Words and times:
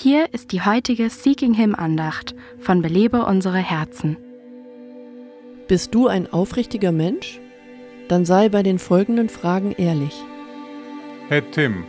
Hier 0.00 0.32
ist 0.32 0.52
die 0.52 0.62
heutige 0.62 1.10
Seeking 1.10 1.54
Him 1.54 1.74
Andacht 1.74 2.36
von 2.60 2.82
Belebe 2.82 3.24
unsere 3.24 3.58
Herzen. 3.58 4.16
Bist 5.66 5.92
du 5.92 6.06
ein 6.06 6.32
aufrichtiger 6.32 6.92
Mensch? 6.92 7.40
Dann 8.06 8.24
sei 8.24 8.48
bei 8.48 8.62
den 8.62 8.78
folgenden 8.78 9.28
Fragen 9.28 9.72
ehrlich. 9.72 10.14
Hey 11.28 11.42
Tim, 11.50 11.82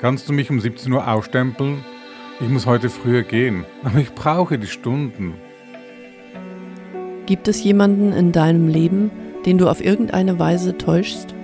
kannst 0.00 0.28
du 0.28 0.32
mich 0.32 0.50
um 0.50 0.58
17 0.58 0.92
Uhr 0.92 1.06
ausstempeln? 1.06 1.84
Ich 2.40 2.48
muss 2.48 2.66
heute 2.66 2.90
früher 2.90 3.22
gehen, 3.22 3.64
aber 3.84 4.00
ich 4.00 4.12
brauche 4.12 4.58
die 4.58 4.66
Stunden. 4.66 5.34
Gibt 7.26 7.46
es 7.46 7.62
jemanden 7.62 8.12
in 8.12 8.32
deinem 8.32 8.66
Leben, 8.66 9.12
den 9.46 9.58
du 9.58 9.68
auf 9.68 9.80
irgendeine 9.80 10.40
Weise 10.40 10.76
täuschst? 10.76 11.36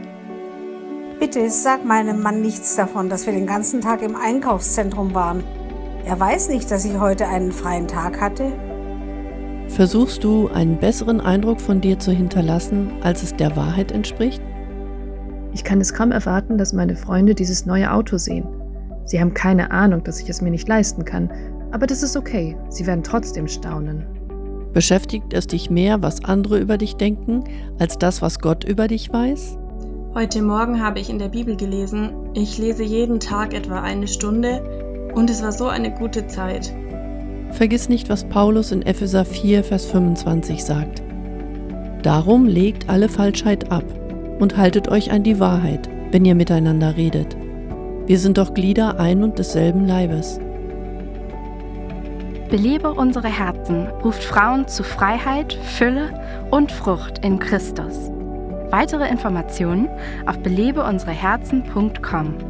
Bitte 1.21 1.49
sag 1.51 1.85
meinem 1.85 2.21
Mann 2.21 2.43
nichts 2.43 2.75
davon, 2.75 3.09
dass 3.09 3.27
wir 3.27 3.33
den 3.33 3.47
ganzen 3.47 3.81
Tag 3.81 4.03
im 4.03 4.17
Einkaufszentrum 4.17 5.15
waren. 5.15 5.45
Er 6.05 6.19
weiß 6.19 6.49
nicht, 6.49 6.71
dass 6.71 6.85
ich 6.85 6.99
heute 6.99 7.29
einen 7.29 7.53
freien 7.53 7.87
Tag 7.87 8.21
hatte. 8.21 8.53
Versuchst 9.69 10.25
du, 10.25 10.49
einen 10.49 10.79
besseren 10.79 11.21
Eindruck 11.21 11.61
von 11.61 11.81
dir 11.81 11.99
zu 11.99 12.11
hinterlassen, 12.11 12.91
als 13.03 13.23
es 13.23 13.37
der 13.37 13.55
Wahrheit 13.57 13.93
entspricht? 13.93 14.43
Ich 15.53 15.63
kann 15.65 15.81
es 15.81 15.95
kaum 15.95 16.11
erwarten, 16.11 16.59
dass 16.59 16.73
meine 16.73 16.97
Freunde 16.97 17.35
dieses 17.35 17.67
neue 17.67 17.93
Auto 17.93 18.17
sehen. 18.17 18.49
Sie 19.05 19.21
haben 19.21 19.35
keine 19.35 19.71
Ahnung, 19.71 20.03
dass 20.05 20.21
ich 20.21 20.29
es 20.29 20.41
mir 20.41 20.51
nicht 20.51 20.69
leisten 20.69 21.05
kann, 21.05 21.31
aber 21.73 21.87
das 21.87 22.03
ist 22.03 22.17
okay, 22.17 22.57
sie 22.69 22.87
werden 22.87 23.03
trotzdem 23.03 23.47
staunen. 23.47 24.07
Beschäftigt 24.73 25.33
es 25.33 25.47
dich 25.47 25.71
mehr, 25.71 26.03
was 26.03 26.25
andere 26.25 26.59
über 26.59 26.79
dich 26.79 26.97
denken, 26.97 27.45
als 27.79 27.99
das, 27.99 28.23
was 28.23 28.39
Gott 28.39 28.65
über 28.65 28.89
dich 28.89 29.13
weiß? 29.13 29.59
Heute 30.15 30.43
Morgen 30.43 30.83
habe 30.83 30.99
ich 30.99 31.11
in 31.11 31.19
der 31.19 31.29
Bibel 31.29 31.57
gelesen, 31.57 32.11
ich 32.35 32.59
lese 32.59 32.83
jeden 32.83 33.21
Tag 33.21 33.55
etwa 33.55 33.81
eine 33.81 34.09
Stunde 34.09 34.80
und 35.15 35.31
es 35.31 35.43
war 35.43 35.53
so 35.53 35.67
eine 35.67 35.91
gute 35.91 36.27
Zeit. 36.27 36.73
Vergiss 37.53 37.89
nicht, 37.89 38.09
was 38.09 38.25
Paulus 38.25 38.73
in 38.73 38.83
Epheser 38.83 39.25
4, 39.25 39.65
Vers 39.65 39.87
25 39.87 40.65
sagt. 40.65 41.03
Darum 42.03 42.47
legt 42.47 42.89
alle 42.89 43.09
Falschheit 43.09 43.71
ab 43.71 43.85
und 44.39 44.57
haltet 44.57 44.89
euch 44.89 45.13
an 45.13 45.23
die 45.23 45.39
Wahrheit, 45.39 45.89
wenn 46.11 46.25
ihr 46.25 46.35
miteinander 46.35 46.97
redet. 46.97 47.37
Wir 48.07 48.19
sind 48.19 48.39
doch 48.39 48.55
Glieder 48.55 48.99
ein 48.99 49.23
und 49.23 49.39
desselben 49.39 49.87
Leibes. 49.87 50.41
Belebe 52.49 52.93
unsere 52.93 53.29
Herzen 53.29 53.87
ruft 54.03 54.25
Frauen 54.25 54.67
zu 54.67 54.83
Freiheit, 54.83 55.53
Fülle 55.53 56.21
und 56.51 56.73
Frucht 56.73 57.25
in 57.25 57.39
Christus. 57.39 58.11
Weitere 58.71 59.09
Informationen 59.09 59.89
auf 60.27 60.39
belebeunsereherzen.com. 60.39 62.50